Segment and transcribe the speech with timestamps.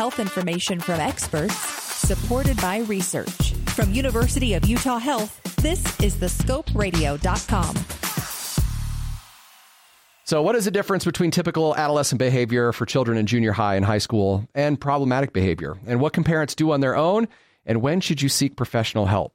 [0.00, 3.52] health information from experts, supported by research.
[3.76, 7.76] From University of Utah Health, this is thescoperadio.com.
[10.24, 13.84] So, what is the difference between typical adolescent behavior for children in junior high and
[13.84, 15.76] high school and problematic behavior?
[15.86, 17.28] And what can parents do on their own?
[17.66, 19.34] And when should you seek professional help?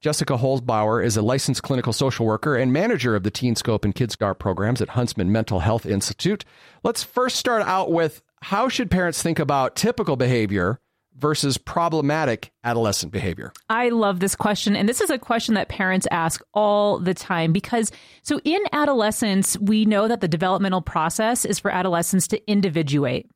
[0.00, 3.94] Jessica Holzbauer is a licensed clinical social worker and manager of the Teen Scope and
[3.94, 6.46] KidScope programs at Huntsman Mental Health Institute.
[6.82, 10.80] Let's first start out with how should parents think about typical behavior
[11.16, 13.52] versus problematic adolescent behavior?
[13.68, 14.74] I love this question.
[14.76, 19.58] And this is a question that parents ask all the time because so in adolescence,
[19.58, 23.28] we know that the developmental process is for adolescents to individuate.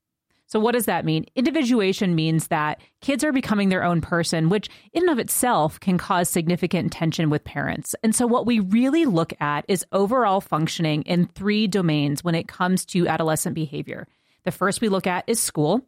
[0.47, 1.25] So, what does that mean?
[1.35, 5.97] Individuation means that kids are becoming their own person, which in and of itself can
[5.97, 7.95] cause significant tension with parents.
[8.03, 12.47] And so, what we really look at is overall functioning in three domains when it
[12.47, 14.07] comes to adolescent behavior.
[14.45, 15.81] The first we look at is school.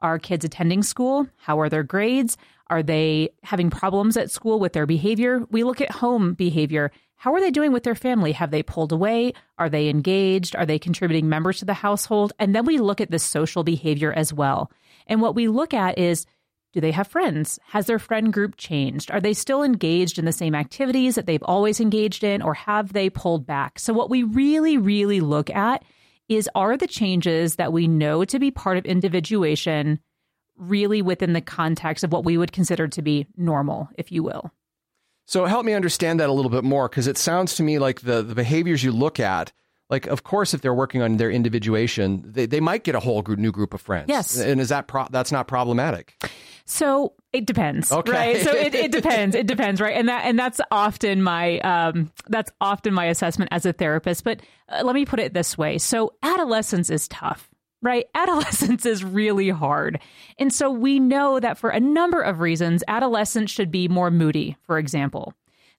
[0.00, 1.28] Are kids attending school?
[1.36, 2.36] How are their grades?
[2.68, 5.46] Are they having problems at school with their behavior?
[5.50, 6.90] We look at home behavior.
[7.16, 8.32] How are they doing with their family?
[8.32, 9.32] Have they pulled away?
[9.58, 10.56] Are they engaged?
[10.56, 12.32] Are they contributing members to the household?
[12.38, 14.72] And then we look at the social behavior as well.
[15.06, 16.26] And what we look at is
[16.72, 17.58] do they have friends?
[17.66, 19.10] Has their friend group changed?
[19.10, 22.94] Are they still engaged in the same activities that they've always engaged in, or have
[22.94, 23.78] they pulled back?
[23.78, 25.84] So, what we really, really look at
[26.28, 30.00] is are the changes that we know to be part of individuation
[30.56, 34.52] really within the context of what we would consider to be normal, if you will?
[35.26, 38.00] So help me understand that a little bit more because it sounds to me like
[38.02, 39.52] the, the behaviors you look at,
[39.92, 43.20] like of course if they're working on their individuation, they, they might get a whole
[43.22, 44.06] group, new group of friends.
[44.08, 44.40] Yes.
[44.40, 46.16] And is that pro- that's not problematic?
[46.64, 48.10] So it depends, Okay.
[48.10, 48.40] right?
[48.40, 49.36] So it, it depends.
[49.36, 49.94] It depends, right?
[49.96, 54.24] And that and that's often my um, that's often my assessment as a therapist.
[54.24, 57.50] But uh, let me put it this way: so adolescence is tough,
[57.82, 58.06] right?
[58.14, 60.00] Adolescence is really hard,
[60.38, 64.56] and so we know that for a number of reasons, adolescents should be more moody.
[64.66, 65.34] For example,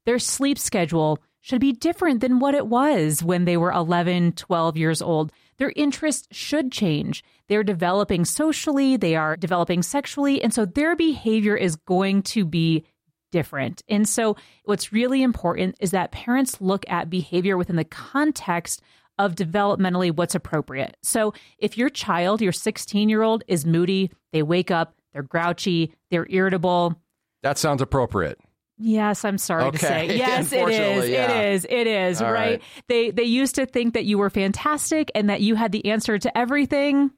[0.06, 4.78] their sleep schedule should be different than what it was when they were 11, 12
[4.78, 5.32] years old.
[5.58, 7.24] Their interests should change.
[7.50, 12.86] They're developing socially, they are developing sexually, and so their behavior is going to be
[13.32, 13.82] different.
[13.90, 18.82] And so, what's really important is that parents look at behavior within the context
[19.20, 20.96] of developmentally what's appropriate.
[21.04, 25.94] So, if your child, your 16 year old, is moody, they wake up, they're grouchy,
[26.10, 26.96] they're irritable,
[27.42, 28.40] That sounds appropriate.
[28.78, 30.18] Yes, I'm sorry to say.
[30.18, 31.10] Yes, it is.
[31.10, 31.32] Yeah.
[31.32, 31.66] It is.
[31.70, 32.22] It is.
[32.22, 32.32] Right?
[32.32, 32.62] right.
[32.88, 36.18] They they used to think that you were fantastic and that you had the answer
[36.18, 37.12] to everything,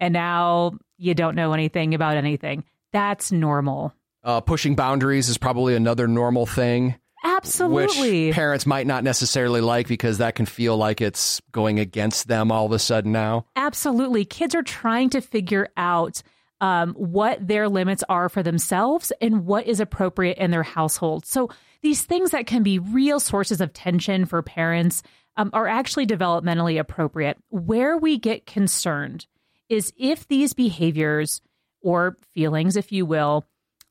[0.00, 2.64] and now you don't know anything about anything.
[2.92, 3.94] That's normal.
[4.24, 8.26] Uh, pushing boundaries is probably another normal thing, Absolutely.
[8.26, 12.50] which parents might not necessarily like because that can feel like it's going against them
[12.50, 13.46] all of a sudden now.
[13.54, 14.24] Absolutely.
[14.24, 16.22] Kids are trying to figure out
[16.60, 21.26] um, what their limits are for themselves and what is appropriate in their household.
[21.26, 21.50] So,
[21.82, 25.02] these things that can be real sources of tension for parents
[25.36, 27.36] um, are actually developmentally appropriate.
[27.50, 29.26] Where we get concerned
[29.68, 31.42] is if these behaviors
[31.82, 33.46] or feelings, if you will,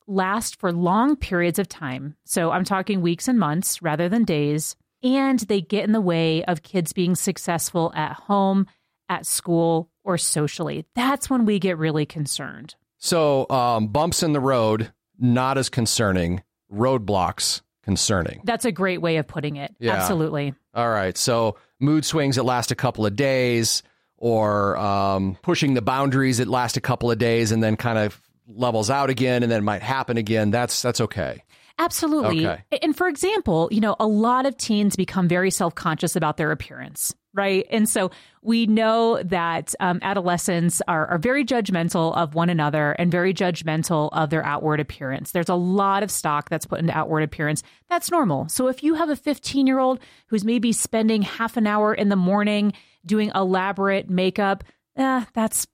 [0.08, 2.16] last for long periods of time.
[2.24, 4.76] So, I'm talking weeks and months rather than days.
[5.02, 8.66] And they get in the way of kids being successful at home,
[9.08, 10.86] at school, or socially.
[10.94, 12.74] That's when we get really concerned.
[12.96, 16.42] So, um, bumps in the road, not as concerning.
[16.72, 18.40] Roadblocks, concerning.
[18.44, 19.74] That's a great way of putting it.
[19.78, 19.94] Yeah.
[19.94, 20.54] Absolutely.
[20.74, 21.16] All right.
[21.16, 23.82] So mood swings that last a couple of days,
[24.16, 28.20] or um, pushing the boundaries that last a couple of days and then kind of
[28.48, 30.50] levels out again, and then might happen again.
[30.50, 31.44] That's that's okay.
[31.78, 32.46] Absolutely.
[32.46, 32.62] Okay.
[32.82, 36.50] And for example, you know, a lot of teens become very self conscious about their
[36.50, 37.66] appearance, right?
[37.70, 38.10] And so
[38.40, 44.08] we know that um, adolescents are, are very judgmental of one another and very judgmental
[44.12, 45.32] of their outward appearance.
[45.32, 47.62] There's a lot of stock that's put into outward appearance.
[47.90, 48.48] That's normal.
[48.48, 52.08] So if you have a 15 year old who's maybe spending half an hour in
[52.08, 52.72] the morning
[53.04, 54.64] doing elaborate makeup,
[54.96, 55.66] eh, that's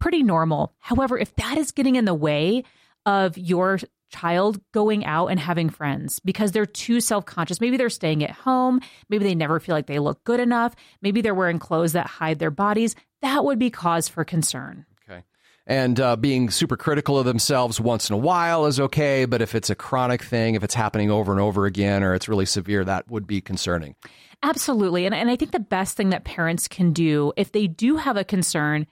[0.00, 0.74] pretty normal.
[0.78, 2.64] However, if that is getting in the way
[3.06, 3.78] of your
[4.10, 8.30] child going out and having friends because they're too self conscious, maybe they're staying at
[8.30, 12.06] home, maybe they never feel like they look good enough, maybe they're wearing clothes that
[12.06, 14.84] hide their bodies, that would be cause for concern.
[15.08, 15.22] Okay.
[15.66, 19.54] And uh, being super critical of themselves once in a while is okay, but if
[19.54, 22.84] it's a chronic thing, if it's happening over and over again, or it's really severe,
[22.84, 23.94] that would be concerning.
[24.42, 25.04] Absolutely.
[25.06, 28.16] And, and I think the best thing that parents can do if they do have
[28.16, 28.86] a concern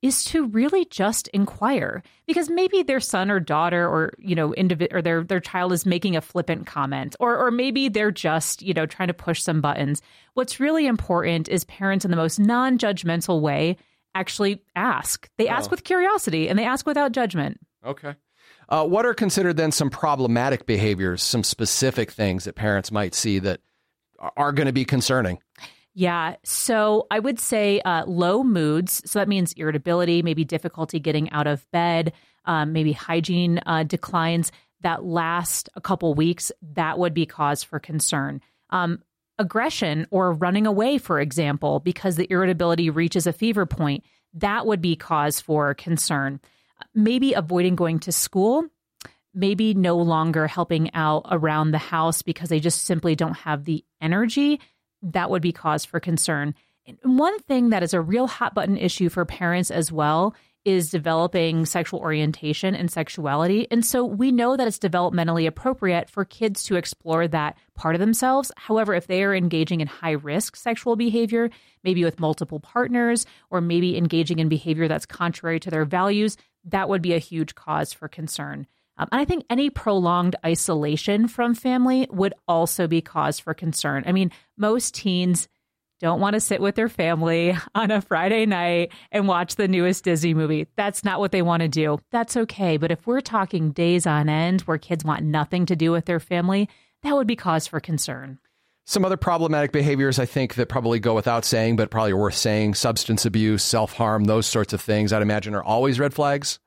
[0.00, 4.92] is to really just inquire because maybe their son or daughter or you know individ-
[4.92, 8.72] or their their child is making a flippant comment or or maybe they're just you
[8.72, 10.00] know trying to push some buttons
[10.34, 13.76] what's really important is parents in the most non-judgmental way
[14.14, 15.28] actually ask.
[15.36, 15.72] They ask Oh.
[15.72, 17.58] with curiosity and they ask without judgment.
[17.84, 18.14] Okay.
[18.68, 23.38] Uh, what are considered then some problematic behaviors, some specific things that parents might see
[23.40, 23.60] that
[24.18, 25.38] are- are going to be concerning?
[25.94, 26.36] Yeah.
[26.44, 29.02] So I would say uh, low moods.
[29.04, 32.12] So that means irritability, maybe difficulty getting out of bed,
[32.44, 34.52] um, maybe hygiene uh, declines
[34.82, 36.52] that last a couple weeks.
[36.74, 38.40] That would be cause for concern.
[38.70, 39.02] Um,
[39.38, 44.80] aggression or running away, for example, because the irritability reaches a fever point, that would
[44.80, 46.40] be cause for concern.
[46.94, 48.68] Maybe avoiding going to school
[49.34, 53.84] maybe no longer helping out around the house because they just simply don't have the
[54.00, 54.60] energy,
[55.02, 56.54] that would be cause for concern.
[56.86, 60.34] And one thing that is a real hot button issue for parents as well
[60.64, 63.66] is developing sexual orientation and sexuality.
[63.70, 68.00] And so we know that it's developmentally appropriate for kids to explore that part of
[68.00, 68.52] themselves.
[68.56, 71.48] However, if they are engaging in high risk sexual behavior,
[71.84, 76.88] maybe with multiple partners, or maybe engaging in behavior that's contrary to their values, that
[76.88, 78.66] would be a huge cause for concern.
[78.98, 84.04] Um, and I think any prolonged isolation from family would also be cause for concern.
[84.06, 85.48] I mean, most teens
[86.00, 90.04] don't want to sit with their family on a Friday night and watch the newest
[90.04, 90.66] Disney movie.
[90.76, 91.98] That's not what they want to do.
[92.10, 92.76] That's okay.
[92.76, 96.20] But if we're talking days on end where kids want nothing to do with their
[96.20, 96.68] family,
[97.02, 98.38] that would be cause for concern.
[98.86, 102.74] Some other problematic behaviors, I think, that probably go without saying, but probably worth saying
[102.74, 106.58] substance abuse, self harm, those sorts of things, I'd imagine are always red flags.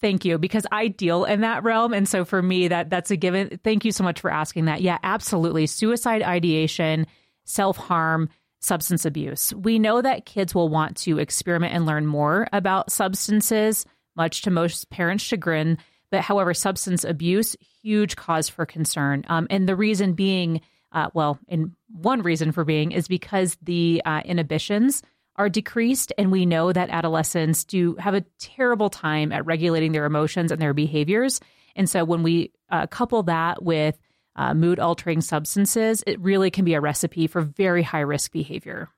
[0.00, 3.16] Thank you, because I deal in that realm, and so for me, that that's a
[3.16, 3.60] given.
[3.62, 4.80] Thank you so much for asking that.
[4.80, 5.66] Yeah, absolutely.
[5.66, 7.06] Suicide ideation,
[7.44, 8.30] self harm,
[8.60, 9.52] substance abuse.
[9.54, 13.84] We know that kids will want to experiment and learn more about substances,
[14.16, 15.78] much to most parents' chagrin.
[16.10, 20.62] But however, substance abuse, huge cause for concern, um, and the reason being,
[20.92, 25.02] uh, well, and one reason for being is because the uh, inhibitions
[25.38, 26.12] are decreased.
[26.18, 30.60] And we know that adolescents do have a terrible time at regulating their emotions and
[30.60, 31.40] their behaviors.
[31.76, 33.96] And so when we uh, couple that with
[34.36, 38.88] uh, mood altering substances, it really can be a recipe for very high risk behavior.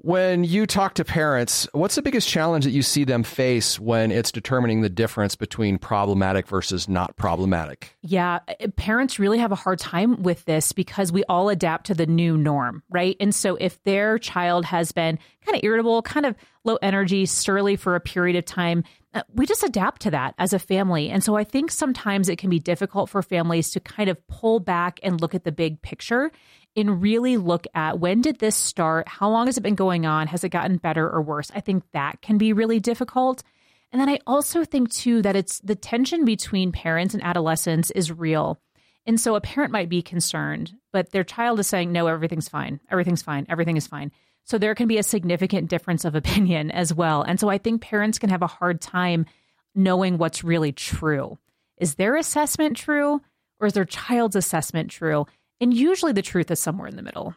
[0.00, 4.12] When you talk to parents, what's the biggest challenge that you see them face when
[4.12, 7.96] it's determining the difference between problematic versus not problematic?
[8.02, 11.94] Yeah, uh, parents really have a hard time with this because we all adapt to
[11.94, 13.16] the new norm, right?
[13.18, 17.74] And so if their child has been kind of irritable, kind of low energy, surly
[17.74, 18.84] for a period of time,
[19.14, 21.10] uh, we just adapt to that as a family.
[21.10, 24.60] And so I think sometimes it can be difficult for families to kind of pull
[24.60, 26.30] back and look at the big picture
[26.78, 29.08] and really look at when did this start?
[29.08, 30.26] How long has it been going on?
[30.28, 31.50] Has it gotten better or worse?
[31.54, 33.42] I think that can be really difficult.
[33.90, 38.12] And then I also think too that it's the tension between parents and adolescents is
[38.12, 38.60] real.
[39.06, 42.80] And so a parent might be concerned, but their child is saying, no, everything's fine.
[42.90, 43.46] Everything's fine.
[43.48, 44.12] Everything is fine.
[44.44, 47.22] So there can be a significant difference of opinion as well.
[47.22, 49.26] And so I think parents can have a hard time
[49.74, 51.38] knowing what's really true.
[51.78, 53.22] Is their assessment true
[53.60, 55.26] or is their child's assessment true?
[55.60, 57.34] And usually the truth is somewhere in the middle.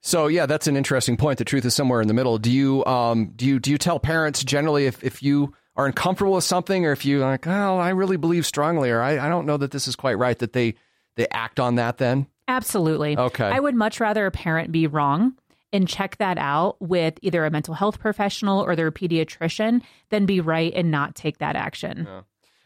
[0.00, 1.38] So yeah, that's an interesting point.
[1.38, 2.38] The truth is somewhere in the middle.
[2.38, 6.34] Do you um do you do you tell parents generally if, if you are uncomfortable
[6.34, 9.46] with something or if you like, oh, I really believe strongly or I, I don't
[9.46, 10.74] know that this is quite right that they
[11.16, 12.26] they act on that then?
[12.48, 13.16] Absolutely.
[13.16, 13.44] Okay.
[13.44, 15.34] I would much rather a parent be wrong
[15.72, 20.40] and check that out with either a mental health professional or their pediatrician than be
[20.40, 22.06] right and not take that action.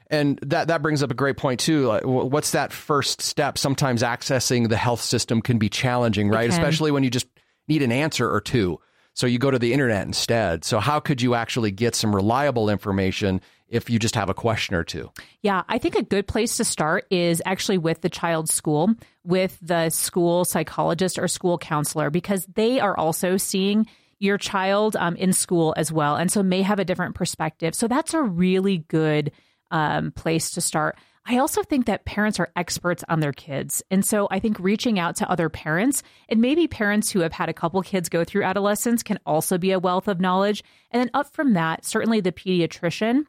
[0.08, 1.86] And that that brings up a great point too.
[1.86, 3.58] Like, what's that first step?
[3.58, 6.48] Sometimes accessing the health system can be challenging, right?
[6.48, 7.26] Especially when you just
[7.68, 8.78] need an answer or two.
[9.14, 10.64] So you go to the internet instead.
[10.64, 14.76] So how could you actually get some reliable information if you just have a question
[14.76, 15.10] or two?
[15.42, 19.58] Yeah, I think a good place to start is actually with the child's school, with
[19.62, 23.86] the school psychologist or school counselor, because they are also seeing
[24.18, 26.16] your child um, in school as well.
[26.16, 27.74] And so may have a different perspective.
[27.74, 29.32] So that's a really good
[29.70, 30.96] um, place to start.
[31.28, 33.82] I also think that parents are experts on their kids.
[33.90, 37.48] And so I think reaching out to other parents and maybe parents who have had
[37.48, 40.62] a couple kids go through adolescence can also be a wealth of knowledge.
[40.92, 43.24] And then up from that, certainly the pediatrician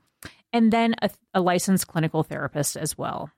[0.54, 3.32] and then a, a licensed clinical therapist as well.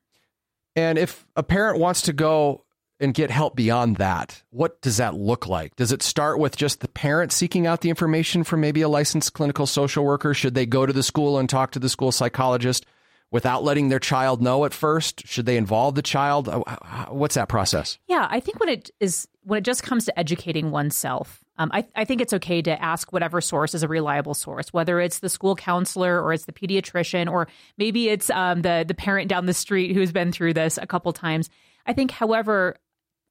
[0.76, 2.66] And if a parent wants to go
[3.00, 5.76] and get help beyond that, what does that look like?
[5.76, 9.34] Does it start with just the parent seeking out the information from maybe a licensed
[9.34, 10.34] clinical social worker?
[10.34, 12.86] Should they go to the school and talk to the school psychologist
[13.32, 15.26] without letting their child know at first?
[15.28, 16.50] Should they involve the child?
[16.50, 16.62] Uh,
[17.10, 17.98] What's that process?
[18.08, 21.86] Yeah, I think when it is when it just comes to educating oneself, um, I,
[21.96, 25.30] I think it's okay to ask whatever source is a reliable source, whether it's the
[25.30, 29.54] school counselor or it's the pediatrician or maybe it's um, the the parent down the
[29.54, 31.50] street who's been through this a couple times.
[31.86, 32.76] I think, however,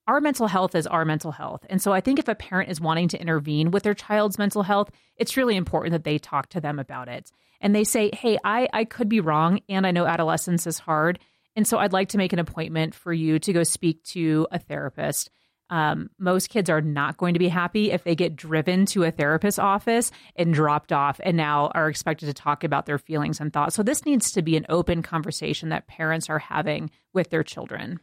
[0.08, 1.66] our mental health is our mental health.
[1.68, 4.62] And so I think if a parent is wanting to intervene with their child's mental
[4.62, 7.30] health, it's really important that they talk to them about it.
[7.60, 11.18] And they say, hey, I, I could be wrong, and I know adolescence is hard.
[11.54, 14.58] And so I'd like to make an appointment for you to go speak to a
[14.58, 15.28] therapist.
[15.70, 19.10] Um, most kids are not going to be happy if they get driven to a
[19.10, 23.52] therapist's office and dropped off and now are expected to talk about their feelings and
[23.52, 23.74] thoughts.
[23.74, 28.00] So, this needs to be an open conversation that parents are having with their children.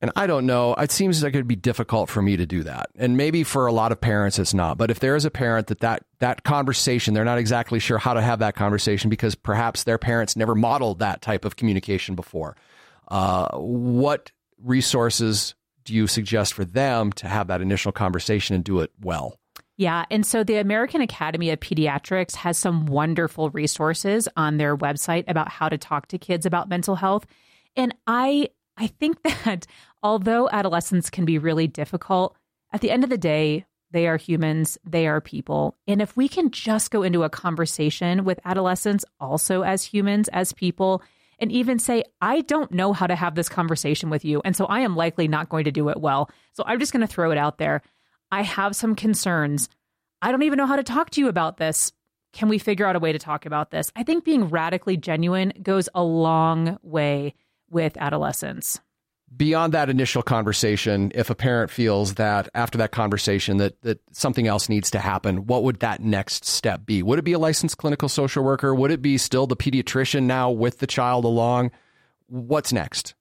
[0.00, 2.90] And I don't know, it seems like it'd be difficult for me to do that.
[2.96, 4.76] And maybe for a lot of parents it's not.
[4.76, 8.12] But if there is a parent that that, that conversation, they're not exactly sure how
[8.12, 12.56] to have that conversation because perhaps their parents never modeled that type of communication before.
[13.08, 14.30] Uh, what
[14.62, 19.38] resources do you suggest for them to have that initial conversation and do it well?
[19.76, 20.04] Yeah.
[20.10, 25.48] And so the American Academy of Pediatrics has some wonderful resources on their website about
[25.48, 27.26] how to talk to kids about mental health.
[27.76, 29.66] And I I think that
[30.02, 32.36] although adolescents can be really difficult,
[32.72, 35.76] at the end of the day, they are humans, they are people.
[35.86, 40.52] And if we can just go into a conversation with adolescents also as humans, as
[40.52, 41.02] people,
[41.38, 44.42] and even say, I don't know how to have this conversation with you.
[44.44, 46.30] And so I am likely not going to do it well.
[46.54, 47.82] So I'm just going to throw it out there.
[48.30, 49.68] I have some concerns.
[50.22, 51.92] I don't even know how to talk to you about this.
[52.32, 53.92] Can we figure out a way to talk about this?
[53.94, 57.34] I think being radically genuine goes a long way
[57.70, 58.80] with adolescents.
[59.36, 64.46] Beyond that initial conversation if a parent feels that after that conversation that that something
[64.46, 67.02] else needs to happen what would that next step be?
[67.02, 68.74] Would it be a licensed clinical social worker?
[68.74, 71.72] Would it be still the pediatrician now with the child along?
[72.28, 73.14] What's next?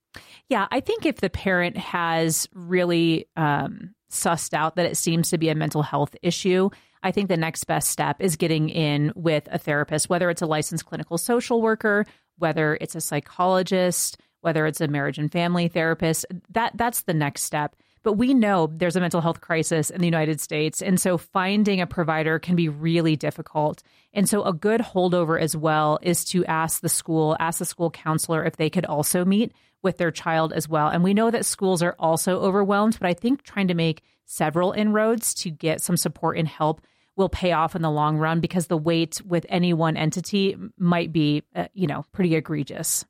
[0.50, 5.40] Yeah i think if the parent has really um, sussed out that it seems to
[5.40, 6.70] be a mental health issue
[7.04, 10.46] I think the next best step is getting in with a therapist, whether it's a
[10.46, 12.06] licensed clinical social worker,
[12.38, 17.44] whether it's a psychologist, whether it's a marriage and family therapist, that that's the next
[17.44, 17.76] step.
[18.04, 20.82] But we know there's a mental health crisis in the United States.
[20.82, 23.82] And so finding a provider can be really difficult.
[24.14, 27.90] And so a good holdover as well is to ask the school, ask the school
[27.90, 30.90] counselor if they could also meet with their child as well.
[30.90, 34.74] And we know that schools are also overwhelmed, but I think trying to make several
[34.74, 36.82] inroads to get some support and help
[37.16, 41.14] will pay off in the long run because the wait with any one entity might
[41.14, 43.06] be, uh, you know, pretty egregious.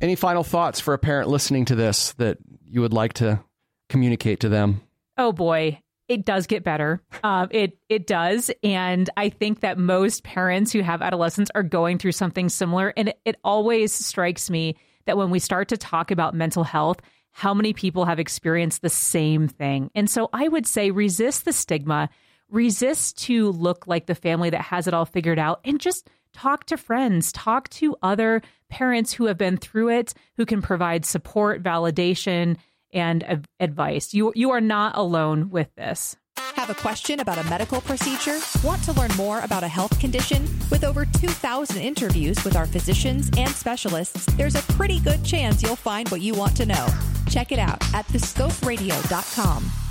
[0.00, 3.40] Any final thoughts for a parent listening to this that you would like to
[3.88, 4.82] communicate to them?
[5.16, 7.00] Oh boy, it does get better.
[7.22, 11.98] Um, it it does, and I think that most parents who have adolescents are going
[11.98, 12.92] through something similar.
[12.96, 17.00] And it, it always strikes me that when we start to talk about mental health,
[17.30, 19.90] how many people have experienced the same thing.
[19.94, 22.08] And so I would say resist the stigma,
[22.48, 26.66] resist to look like the family that has it all figured out, and just talk
[26.66, 31.62] to friends, talk to other parents who have been through it, who can provide support,
[31.62, 32.56] validation,
[32.92, 34.12] and advice.
[34.12, 36.16] You, you are not alone with this.
[36.36, 38.38] Have a question about a medical procedure?
[38.62, 40.42] Want to learn more about a health condition?
[40.70, 45.76] With over 2,000 interviews with our physicians and specialists, there's a pretty good chance you'll
[45.76, 46.86] find what you want to know.
[47.28, 49.83] Check it out at thescoperadio.com.